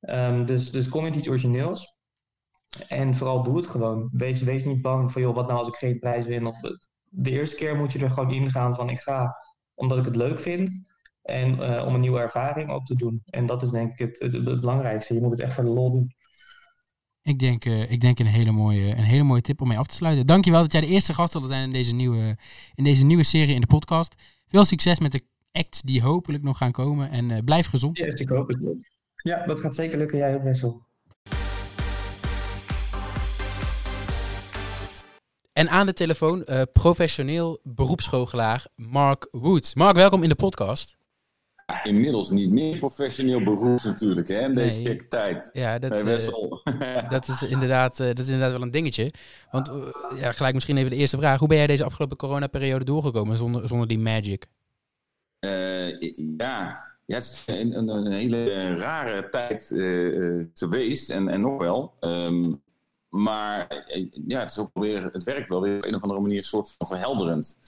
[0.00, 2.00] Ehm, dus, dus kom met iets origineels.
[2.88, 4.08] En vooral doe het gewoon.
[4.12, 6.46] Wees, wees niet bang van, joh, wat nou als ik geen prijs win?
[6.46, 6.60] Of
[7.02, 9.36] de eerste keer moet je er gewoon in gaan van, ik ga
[9.74, 10.70] omdat ik het leuk vind.
[11.26, 13.22] En uh, om een nieuwe ervaring op te doen.
[13.24, 15.14] En dat is denk ik het, het, het, belangrijkste.
[15.14, 16.14] Je moet het echt voor de lol doen.
[17.22, 19.86] Ik denk, uh, ik denk een, hele mooie, een hele mooie tip om mee af
[19.86, 20.26] te sluiten.
[20.26, 22.36] Dankjewel dat jij de eerste gast wilde zijn in deze, nieuwe,
[22.74, 24.14] in deze nieuwe serie in de podcast.
[24.46, 27.10] Veel succes met de acts die hopelijk nog gaan komen.
[27.10, 27.98] En uh, blijf gezond.
[27.98, 28.58] Yes, ik hoop het.
[29.16, 30.18] Ja, dat gaat zeker lukken.
[30.18, 30.84] Jij ook, Wessel.
[35.52, 39.74] En aan de telefoon uh, professioneel beroepsschooljalaar Mark Woods.
[39.74, 40.95] Mark, welkom in de podcast.
[41.82, 45.50] Inmiddels niet meer professioneel beroep natuurlijk, hè, in deze tijd.
[45.52, 49.12] Ja, dat, uh, dat, is inderdaad, uh, dat is inderdaad wel een dingetje.
[49.50, 49.70] Want
[50.16, 51.38] ja, gelijk misschien even de eerste vraag.
[51.38, 54.46] Hoe ben jij deze afgelopen coronaperiode doorgekomen zonder, zonder die magic?
[56.36, 59.66] ja, ja, het is een, een, een hele rare tijd
[60.54, 61.94] geweest en, en nog wel.
[62.00, 62.64] Um,
[63.16, 66.20] maar eh, ja, het, is ook weer, het werkt wel weer op een of andere
[66.20, 67.58] manier een soort van verhelderend.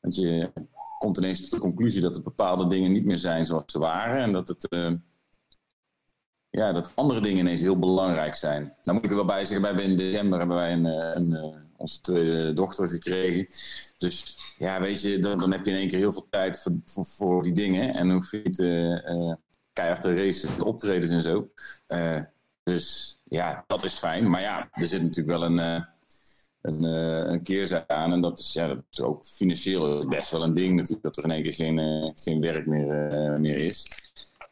[0.00, 0.52] Want je
[0.98, 4.22] komt ineens tot de conclusie dat er bepaalde dingen niet meer zijn zoals ze waren.
[4.22, 4.92] En dat, het, uh,
[6.50, 8.62] ja, dat andere dingen ineens heel belangrijk zijn.
[8.82, 11.32] Nou moet ik er wel bij zeggen, wij in december hebben wij een, eh, een,
[11.32, 13.46] een onze tweede dochter gekregen.
[13.98, 17.42] Dus ja, weet je, dan, heb je in één keer heel veel tijd voor, voor,
[17.42, 17.94] die dingen.
[17.94, 18.56] En dan hoef je niet
[19.72, 21.50] keihard te racen, optredens en zo.
[22.62, 24.30] dus ja, dat is fijn.
[24.30, 25.86] Maar ja, er zit natuurlijk wel een,
[26.66, 28.12] een, uh, een keerzijde aan.
[28.12, 31.02] En dat is, ja, dat is ook financieel best wel een ding natuurlijk.
[31.02, 33.86] Dat er in één keer geen, uh, geen werk meer, meer is.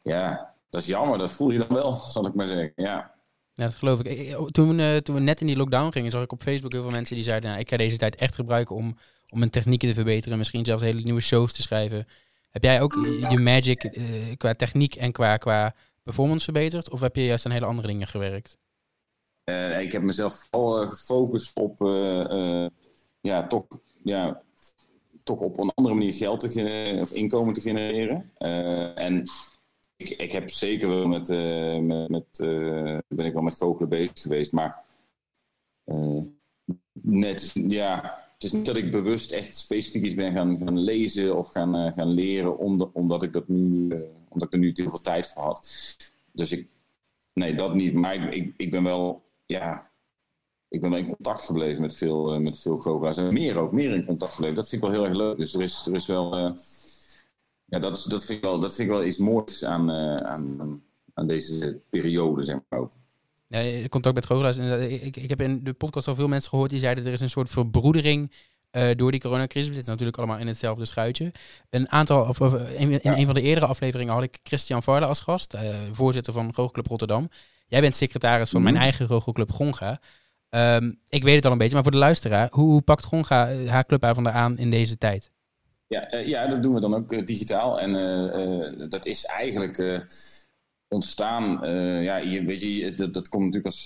[0.03, 1.18] Ja, dat is jammer.
[1.18, 2.72] Dat voel je dan wel, zal ik maar zeggen.
[2.77, 3.12] Ja.
[3.57, 4.37] Ja, dat geloof ik.
[4.37, 7.14] Toen, toen we net in die lockdown gingen, zag ik op Facebook heel veel mensen
[7.14, 7.48] die zeiden...
[7.50, 8.96] Nou, ik ga deze tijd echt gebruiken om,
[9.29, 10.38] om mijn technieken te verbeteren.
[10.38, 12.07] Misschien zelfs hele nieuwe shows te schrijven.
[12.50, 12.92] Heb jij ook
[13.31, 13.98] je magic
[14.37, 16.90] qua techniek en qua, qua performance verbeterd?
[16.90, 18.59] Of heb je juist aan hele andere dingen gewerkt?
[19.45, 22.67] Uh, ik heb mezelf vooral uh, gefocust op uh,
[23.21, 23.67] ja, toch,
[24.03, 24.43] ja,
[25.23, 28.31] toch op een andere manier geld te of inkomen te genereren.
[28.95, 29.23] en
[29.97, 31.29] ik, ik heb zeker wel met,
[31.83, 32.27] met, met
[33.09, 34.85] ben ik wel met goochelen bezig geweest, maar
[36.93, 41.37] net, ja, het is niet dat ik bewust echt specifiek iets ben gaan, gaan lezen
[41.39, 43.89] of gaan, gaan leren, omdat, omdat, ik dat nu,
[44.29, 45.69] omdat ik er nu heel veel tijd voor had.
[46.33, 46.69] Dus ik,
[47.33, 47.95] nee, dat niet.
[47.95, 49.91] Maar ik, ik ben wel ja,
[50.69, 53.17] ik ben wel in contact gebleven met veel, uh, met veel goochelaars.
[53.17, 54.57] En meer ook, meer in contact gebleven.
[54.57, 55.37] Dat vind ik wel heel erg leuk.
[55.37, 56.39] Dus er is, er is wel...
[56.39, 56.51] Uh,
[57.65, 60.83] ja, dat, dat, vind ik wel, dat vind ik wel iets moois aan, uh, aan,
[61.15, 62.93] aan deze periode, zeg maar ook.
[63.47, 64.57] Ja, contact met goochelaars.
[64.91, 67.07] Ik, ik heb in de podcast al veel mensen gehoord die zeiden...
[67.07, 68.33] er is een soort verbroedering
[68.73, 69.69] uh, door die coronacrisis.
[69.69, 71.33] We zitten natuurlijk allemaal in hetzelfde schuitje.
[71.71, 73.17] Een aantal, of, in, in ja.
[73.17, 75.61] een van de eerdere afleveringen had ik Christian Varla als gast, uh,
[75.93, 77.29] voorzitter van Goochelclub Rotterdam.
[77.66, 80.00] Jij bent secretaris van mijn eigen Goochelclub Gonga.
[80.50, 83.70] Um, ik weet het al een beetje, maar voor de luisteraar, hoe pakt Gonga uh,
[83.70, 85.31] haar clubavonden aan in deze tijd?
[85.87, 87.81] Ja, ja, dat doen we dan ook digitaal.
[87.81, 87.92] En
[88.88, 90.05] dat is eigenlijk
[90.88, 91.59] ontstaan.
[92.03, 93.85] ja, je, weet je, dat, dat komt natuurlijk als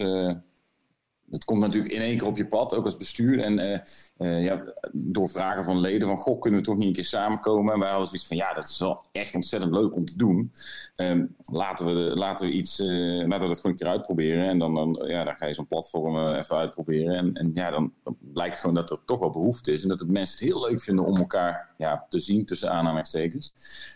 [1.31, 3.41] dat komt natuurlijk in één keer op je pad, ook als bestuur.
[3.41, 3.79] En uh,
[4.19, 4.63] uh, ja,
[4.93, 7.75] door vragen van leden van, goh, kunnen we toch niet een keer samenkomen?
[7.75, 10.53] En wij hadden zoiets van, ja, dat is wel echt ontzettend leuk om te doen.
[10.97, 12.89] Um, laten, we, laten we iets, uh,
[13.27, 14.49] laten we dat gewoon een keer uitproberen.
[14.49, 17.17] En dan, dan, ja, dan ga je zo'n platform even uitproberen.
[17.17, 17.93] En, en ja, dan,
[18.33, 19.83] blijkt gewoon dat er toch wel behoefte is.
[19.83, 23.53] En dat het mensen het heel leuk vinden om elkaar ja, te zien tussen aanhalingstekens.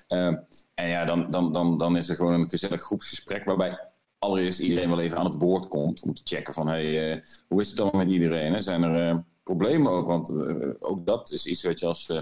[0.08, 0.36] Ehm,
[0.74, 3.78] en ja, dan, dan, dan, dan is er gewoon een gezellig groepsgesprek waarbij
[4.22, 6.02] allereerst iedereen wel even aan het woord komt.
[6.02, 8.52] Om te checken van, hey, uh, hoe is het dan met iedereen?
[8.52, 8.60] Hè?
[8.60, 10.06] Zijn er uh, problemen ook?
[10.06, 12.12] Want uh, ook dat is iets wat je als,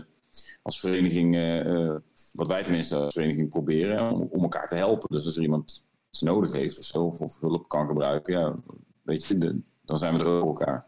[0.63, 1.35] als vereniging,
[2.33, 5.09] wat wij tenminste als vereniging proberen, om, elkaar te helpen.
[5.11, 8.55] Dus als er iemand iets nodig heeft of zo, of, hulp kan gebruiken, ja,
[9.03, 10.87] weet je, dan zijn we er ook voor elkaar.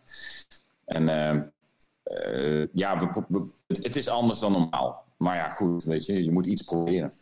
[0.84, 1.04] En
[2.72, 3.12] ja,
[3.66, 5.04] het is anders dan normaal.
[5.16, 7.12] Maar ja, goed, weet je, je moet iets proberen.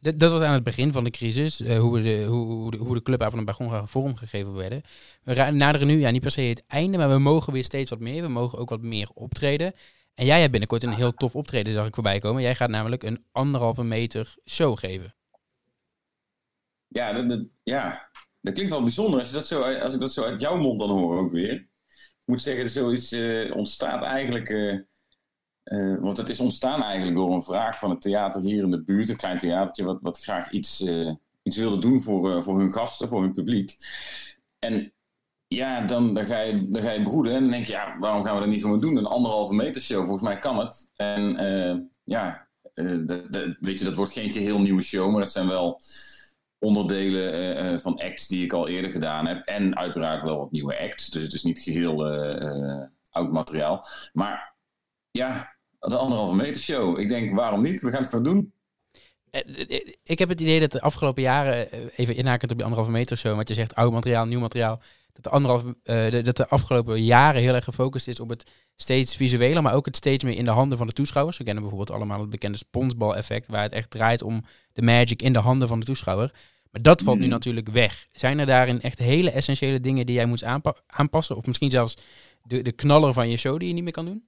[0.00, 3.52] Dat, was aan het begin van de crisis, uh, hoe, de, hoe, de, hoe de
[3.52, 4.82] Gonga vormgegeven werden.
[5.22, 8.00] We naderen nu, ja, niet per se het einde, maar we mogen weer steeds wat
[8.00, 8.22] meer.
[8.22, 9.72] We mogen ook wat meer optreden.
[10.14, 12.42] En jij hebt binnenkort een heel tof optreden, zag ik voorbij komen.
[12.42, 15.14] Jij gaat namelijk een anderhalve meter show geven.
[16.88, 18.10] Ja, dat, ja.
[18.40, 20.90] dat klinkt wel bijzonder als, dat zo, als ik dat zo uit jouw mond dan
[20.90, 21.54] hoor ook weer.
[21.54, 24.48] Ik moet zeggen, zoiets uh, ontstaat eigenlijk...
[24.48, 24.80] Uh,
[25.68, 28.82] uh, want het is ontstaan eigenlijk door een vraag van het theater hier in de
[28.82, 31.10] buurt, een klein theatertje, wat, wat graag iets, uh,
[31.42, 33.76] iets wilde doen voor, uh, voor hun gasten, voor hun publiek.
[34.58, 34.92] En
[35.46, 38.24] ja, dan, dan, ga je, dan ga je broeden en dan denk je, ja, waarom
[38.24, 38.96] gaan we dat niet gewoon doen?
[38.96, 40.90] Een anderhalve meter show, volgens mij kan het.
[40.96, 42.48] En ja,
[43.60, 45.80] weet je, dat wordt geen geheel nieuwe show, maar dat zijn wel
[46.58, 49.46] onderdelen van acts die ik al eerder gedaan heb.
[49.46, 52.04] En uiteraard wel wat nieuwe acts, dus het is niet geheel
[53.10, 53.86] oud materiaal.
[54.12, 54.56] Maar
[55.10, 56.98] ja, de anderhalve meter show.
[56.98, 57.82] Ik denk, waarom niet?
[57.82, 58.52] We gaan het gewoon doen.
[60.02, 63.36] Ik heb het idee dat de afgelopen jaren, even inhakend op die anderhalve meter show,
[63.36, 64.80] wat je zegt, oud materiaal, nieuw materiaal,
[65.12, 68.50] dat de, anderhalf, uh, de, dat de afgelopen jaren heel erg gefocust is op het
[68.76, 71.36] steeds visuele, maar ook het steeds meer in de handen van de toeschouwers.
[71.36, 75.32] We kennen bijvoorbeeld allemaal het bekende sponsbal-effect, waar het echt draait om de magic in
[75.32, 76.32] de handen van de toeschouwer.
[76.70, 77.32] Maar dat valt nu mhm.
[77.32, 78.08] natuurlijk weg.
[78.12, 80.44] Zijn er daarin echt hele essentiële dingen die jij moet
[80.86, 81.36] aanpassen?
[81.36, 81.96] Of misschien zelfs
[82.42, 84.27] de, de knaller van je show die je niet meer kan doen?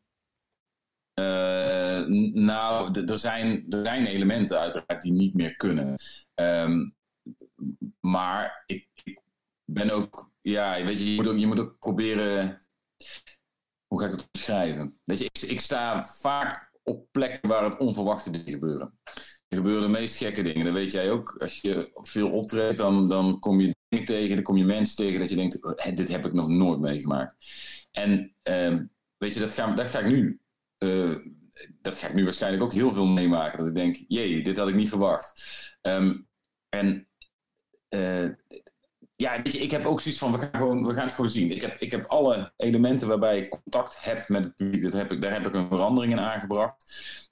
[2.33, 5.94] Nou, er zijn, er zijn elementen uiteraard die niet meer kunnen.
[6.35, 6.94] Um,
[8.01, 9.20] maar ik, ik
[9.64, 12.59] ben ook ja, weet je, je moet ook, je moet ook proberen.
[13.87, 15.01] Hoe ga ik het beschrijven?
[15.05, 18.99] Weet je, ik, ik sta vaak op plekken waar het onverwachte dingen gebeuren.
[19.49, 20.64] Er gebeuren de meest gekke dingen.
[20.64, 21.37] Dat weet jij ook.
[21.38, 25.20] Als je veel optreedt, dan, dan kom je dingen tegen, dan kom je mensen tegen
[25.20, 27.37] dat je denkt: dit heb ik nog nooit meegemaakt.
[27.90, 28.81] En uh,
[29.16, 30.40] weet je, dat ga, dat ga ik nu.
[30.79, 31.16] Uh,
[31.81, 33.59] dat ga ik nu waarschijnlijk ook heel veel meemaken.
[33.59, 35.42] Dat ik denk: jee, dit had ik niet verwacht.
[35.83, 36.29] Um,
[36.68, 37.09] en
[37.94, 38.29] uh,
[39.16, 41.31] ja, weet je, ik heb ook zoiets van, we gaan, gewoon, we gaan het gewoon
[41.31, 41.51] zien.
[41.51, 45.12] Ik heb, ik heb alle elementen waarbij ik contact heb met het publiek, dat heb
[45.12, 46.85] ik, daar heb ik een verandering in aangebracht.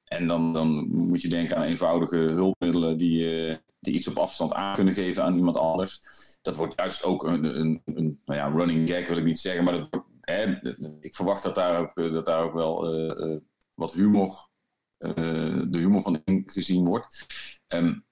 [0.05, 4.53] En dan, dan moet je denken aan eenvoudige hulpmiddelen die, uh, die iets op afstand
[4.53, 6.01] aan kunnen geven aan iemand anders.
[6.43, 9.64] Dat wordt juist ook een, een, een nou ja, running gag, wil ik niet zeggen,
[9.64, 10.05] maar dat,
[11.01, 12.87] ik verwacht dat daar ook, dat daar ook wel
[13.79, 14.49] wat humor,
[14.99, 17.27] de humor van gezien wordt.
[17.75, 18.07] Um,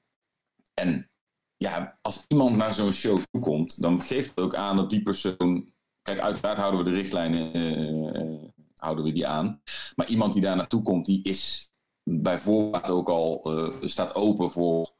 [0.74, 1.10] en
[1.56, 5.72] ja, als iemand naar zo'n show komt, dan geeft het ook aan dat die persoon.
[6.02, 9.62] Kijk, uiteraard houden we de richtlijnen uh, houden we die aan.
[9.94, 11.70] Maar iemand die daar naartoe komt, die is
[12.02, 14.92] bij voorbaat ook al uh, staat open voor,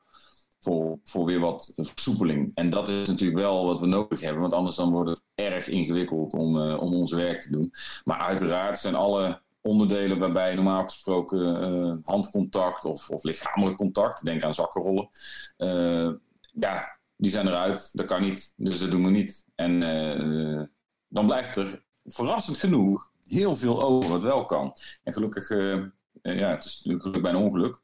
[0.61, 2.55] voor, voor weer wat versoepeling.
[2.55, 5.68] En dat is natuurlijk wel wat we nodig hebben, want anders dan wordt het erg
[5.68, 7.72] ingewikkeld om, om ons werk te doen.
[8.05, 14.55] Maar uiteraard zijn alle onderdelen waarbij normaal gesproken handcontact of, of lichamelijk contact, denk aan
[14.55, 15.09] zakkenrollen,
[16.52, 17.90] ja, die zijn eruit.
[17.92, 18.55] Dat kan niet.
[18.57, 19.44] Dus dat doen we niet.
[19.55, 20.62] En uh,
[21.09, 24.74] dan blijft er verrassend genoeg heel veel over wat wel kan.
[25.02, 25.48] En gelukkig,
[26.22, 27.74] ja, het is natuurlijk bij een ongeluk.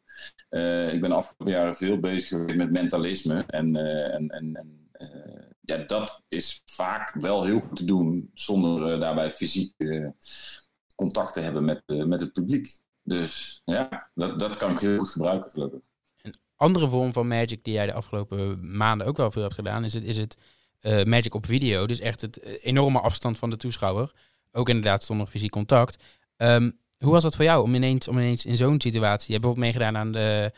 [0.92, 3.44] Ik ben de afgelopen jaren veel bezig geweest met mentalisme.
[3.46, 3.76] En,
[4.12, 4.90] en, en, en
[5.60, 9.74] ja, dat is vaak wel heel goed te doen zonder daarbij fysiek
[10.94, 12.80] contact te hebben met, met het publiek.
[13.02, 15.80] Dus ja, dat, dat kan ik heel goed gebruiken, gelukkig
[16.62, 19.94] andere vorm van Magic die jij de afgelopen maanden ook wel veel hebt gedaan, is
[19.94, 20.36] het, is het
[20.82, 21.86] uh, Magic op video.
[21.86, 24.12] Dus echt het eh, enorme afstand van de toeschouwer.
[24.52, 26.02] Ook inderdaad zonder fysiek contact.
[26.36, 29.26] Um, hoe was dat voor jou om ineens, om ineens in zo'n situatie...
[29.26, 30.52] Je hebt bijvoorbeeld meegedaan aan de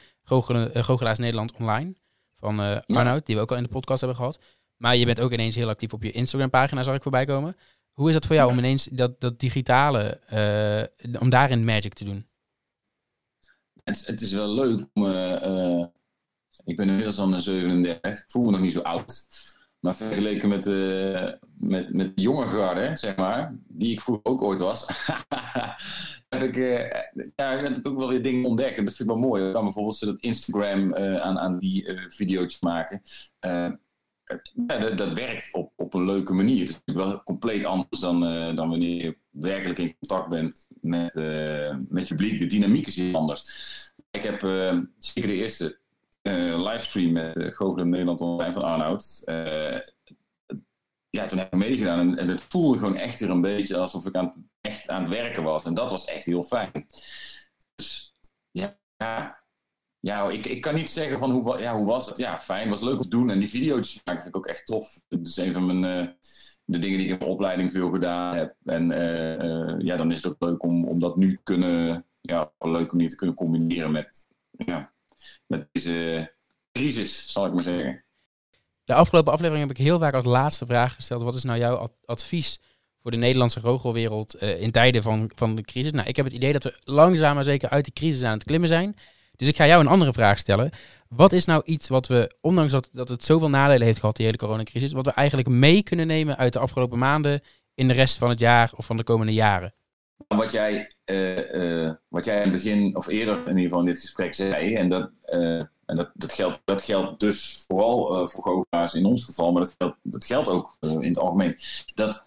[0.82, 1.94] Goochelaars Nederland Online
[2.36, 4.38] van uh, Arnoud, die we ook al in de podcast hebben gehad.
[4.76, 7.56] Maar je bent ook ineens heel actief op je Instagram-pagina, zag ik voorbij komen.
[7.94, 10.20] Hoe is dat voor jou om ineens dat, dat digitale,
[11.20, 12.26] om daarin Magic te doen?
[13.84, 15.04] het, het is wel leuk om.
[15.04, 15.84] Uh,
[16.64, 18.12] ik ben inmiddels al 37.
[18.12, 19.26] Ik voel me nog niet zo oud.
[19.80, 24.42] Maar vergeleken met, uh, met, met de jonge garde, zeg maar, die ik vroeger ook
[24.42, 24.86] ooit was,
[26.28, 26.56] heb, ik,
[27.36, 28.78] ja, heb ik ook wel weer dingen ontdekt.
[28.78, 29.46] En dat vind ik wel mooi.
[29.46, 33.02] Ik kan bijvoorbeeld dat Instagram aan, aan die video's maken.
[34.66, 36.66] Ja, dat, dat, werkt op, op een leuke manier.
[36.66, 38.20] Het is wel compleet anders dan,
[38.56, 42.38] dan wanneer je werkelijk in contact bent met, uh, met je publiek.
[42.38, 43.92] De dynamiek is iets anders.
[44.10, 45.78] Ik heb uh, zeker de eerste
[46.56, 49.22] livestream met uh, Google Nederland Online van Arnoud.
[51.10, 54.06] ja, toen heb ik meegedaan en, en, het voelde gewoon echt weer een beetje alsof
[54.06, 55.62] ik aan, echt aan het werken was.
[55.62, 56.86] En dat was echt heel fijn.
[57.74, 58.14] Dus
[58.50, 58.78] ja,
[60.04, 62.16] ja, ik, ik kan niet zeggen van hoe, ja, hoe was het.
[62.16, 63.30] Ja, fijn, was leuk om te doen.
[63.30, 65.00] En die video's maken vind ik ook echt tof.
[65.08, 66.16] Dat is een van mijn
[66.64, 68.54] de dingen die ik in mijn opleiding veel gedaan heb.
[68.64, 72.52] En uh, ja, dan is het ook leuk om, om dat nu kunnen, ja, op
[72.58, 74.92] een leuke manier te kunnen combineren met, ja,
[75.46, 76.32] met deze
[76.72, 78.04] crisis, zal ik maar zeggen.
[78.84, 81.88] De afgelopen aflevering heb ik heel vaak als laatste vraag gesteld: wat is nou jouw
[82.04, 82.60] advies
[83.02, 85.92] voor de Nederlandse rogelwereld uh, in tijden van, van de crisis?
[85.92, 88.44] Nou, ik heb het idee dat we langzaam maar zeker uit die crisis aan het
[88.44, 88.96] klimmen zijn.
[89.36, 90.70] Dus ik ga jou een andere vraag stellen.
[91.08, 94.24] Wat is nou iets wat we, ondanks dat, dat het zoveel nadelen heeft gehad, die
[94.24, 97.40] hele coronacrisis, wat we eigenlijk mee kunnen nemen uit de afgelopen maanden
[97.74, 99.74] in de rest van het jaar of van de komende jaren?
[100.28, 103.98] wat jij, uh, wat jij in het begin, of eerder in ieder geval in dit
[103.98, 109.04] gesprek zei, en dat, en dat, dat, geldt, dat geldt dus vooral voor goochelaars in
[109.04, 111.56] ons geval, maar dat geldt, dat geldt ook in het algemeen.
[111.94, 112.24] Dat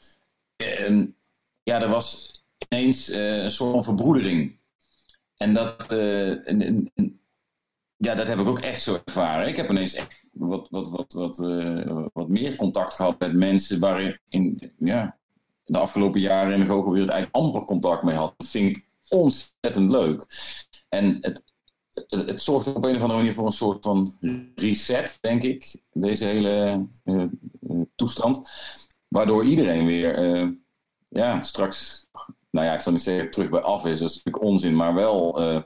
[1.63, 4.57] ja, er was ineens een soort van verbroedering.
[5.37, 6.91] En dat, en,
[7.97, 9.47] ja, dat heb ik ook echt zo ervaren.
[9.47, 11.37] Ik heb ineens echt wat, wat, wat, wat,
[12.13, 15.17] wat meer contact gehad met mensen waarin in, ja,
[15.65, 18.33] de afgelopen jaren in de goochelwereld eigenlijk amper contact mee had.
[18.37, 20.25] Dat vind ik ontzettend leuk.
[20.89, 21.43] En het,
[22.07, 24.17] het, zorgt op een of andere manier voor een soort van
[24.55, 27.23] reset, denk ik, deze hele uh,
[27.95, 28.49] toestand.
[29.07, 30.55] Waardoor iedereen weer,
[31.09, 32.05] ja, straks,
[32.57, 34.93] nou ja, ik zal niet zeggen terug bij af is, dat is natuurlijk onzin, maar
[34.93, 35.61] wel, uh,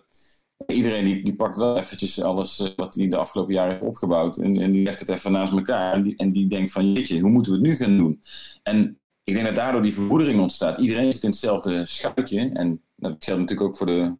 [0.67, 4.57] iedereen die, die pakt wel eventjes alles wat hij de afgelopen jaren heeft opgebouwd en,
[4.57, 7.29] en die legt het even naast elkaar en die, en die denkt van, jeetje, hoe
[7.29, 8.21] moeten we het nu gaan doen?
[8.63, 10.77] En ik denk dat daardoor die verbroedering ontstaat.
[10.77, 12.49] Iedereen zit in hetzelfde schuitje.
[12.53, 14.15] En dat geldt natuurlijk ook voor de,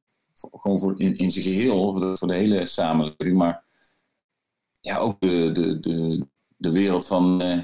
[0.51, 3.38] gewoon voor in, zijn geheel, voor de, de hele samenleving.
[3.38, 3.63] Maar
[4.79, 6.25] ja, ook de, de, de,
[6.57, 7.63] de wereld van, uh,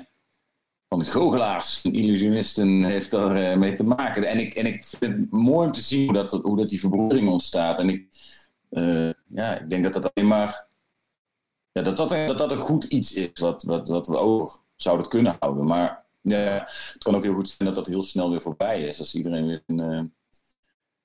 [0.89, 4.23] van goochelaars en illusionisten heeft daar uh, mee te maken.
[4.23, 6.79] En ik, en ik vind het mooi om te zien hoe dat, hoe dat die
[6.79, 7.79] verbroedering ontstaat.
[7.79, 8.07] En ik,
[8.69, 10.67] uh, ja, ik denk dat dat alleen maar.
[11.71, 15.07] Ja, dat, dat, dat dat een goed iets is wat, wat, wat we over zouden
[15.07, 15.65] kunnen houden.
[15.65, 18.99] Maar ja, het kan ook heel goed zijn dat dat heel snel weer voorbij is.
[18.99, 20.03] Als iedereen weer zijn, uh,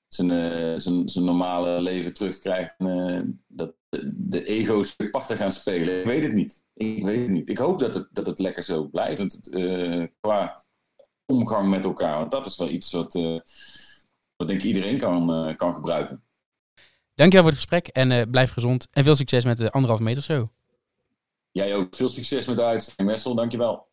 [0.07, 2.75] zijn, zijn, zijn, normale leven terugkrijgt.
[3.47, 3.73] Dat
[4.11, 5.99] de, ego's weer parten gaan spelen.
[5.99, 6.62] Ik weet het niet.
[6.73, 7.47] Ik weet het niet.
[7.47, 9.49] Ik hoop dat het, dat het lekker zo blijft.
[10.19, 10.63] qua
[11.25, 12.17] omgang met elkaar.
[12.17, 13.13] Want dat is wel iets wat,
[14.35, 16.23] wat denk ik iedereen kan, kan gebruiken.
[17.15, 18.87] Dankjewel voor het gesprek en blijf gezond.
[18.91, 20.47] En veel succes met de anderhalf meter show.
[21.51, 21.95] Jij ook.
[21.95, 23.35] Veel succes met de uitzending, Wessel.
[23.35, 23.87] Dankjewel.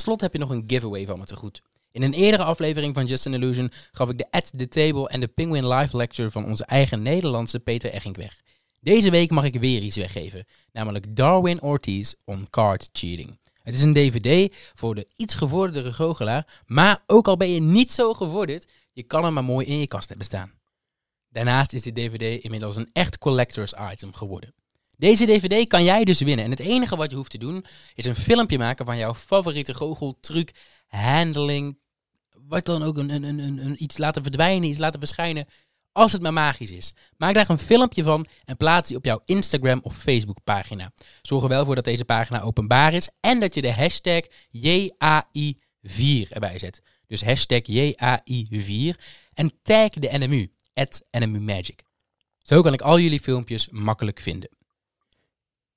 [0.00, 1.62] slot heb je nog een giveaway van me te goed.
[1.92, 5.20] In een eerdere aflevering van Just an Illusion gaf ik de At the Table en
[5.20, 8.40] de Penguin Live Lecture van onze eigen Nederlandse Peter Egging weg.
[8.80, 13.38] Deze week mag ik weer iets weggeven, namelijk Darwin Ortiz on Card Cheating.
[13.62, 17.92] Het is een DVD voor de iets gevorderde goochelaar, maar ook al ben je niet
[17.92, 20.52] zo gevorderd, je kan hem maar mooi in je kast hebben staan.
[21.28, 24.54] Daarnaast is de DVD inmiddels een echt collectors item geworden.
[24.96, 26.44] Deze DVD kan jij dus winnen.
[26.44, 29.74] En het enige wat je hoeft te doen is een filmpje maken van jouw favoriete
[29.74, 30.50] goocheltruc,
[30.90, 31.78] handling,
[32.48, 35.46] wat dan ook een, een, een, een, iets laten verdwijnen, iets laten verschijnen.
[35.92, 36.92] Als het maar magisch is.
[37.16, 40.92] Maak daar een filmpje van en plaats die op jouw Instagram of Facebook pagina.
[41.22, 44.22] Zorg er wel voor dat deze pagina openbaar is en dat je de hashtag
[44.56, 46.82] JAI4 erbij zet.
[47.06, 49.00] Dus hashtag JAI4
[49.34, 51.02] en tag de NMU, at.
[52.38, 54.50] Zo kan ik al jullie filmpjes makkelijk vinden.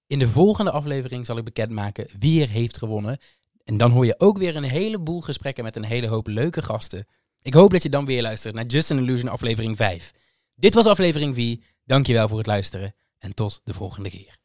[0.08, 3.19] In de volgende aflevering zal ik bekendmaken wie er heeft gewonnen.
[3.63, 7.08] En dan hoor je ook weer een heleboel gesprekken met een hele hoop leuke gasten.
[7.41, 10.12] Ik hoop dat je dan weer luistert naar Just an Illusion aflevering 5.
[10.56, 11.58] Dit was aflevering 4.
[11.86, 14.41] Dankjewel voor het luisteren en tot de volgende keer.